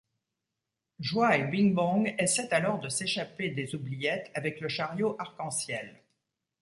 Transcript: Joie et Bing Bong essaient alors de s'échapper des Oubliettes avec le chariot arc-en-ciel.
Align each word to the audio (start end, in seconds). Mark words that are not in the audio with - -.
Joie 0.99 1.37
et 1.37 1.43
Bing 1.43 1.75
Bong 1.75 2.15
essaient 2.17 2.51
alors 2.55 2.79
de 2.79 2.89
s'échapper 2.89 3.51
des 3.51 3.75
Oubliettes 3.75 4.31
avec 4.33 4.59
le 4.59 4.67
chariot 4.67 5.15
arc-en-ciel. 5.19 6.01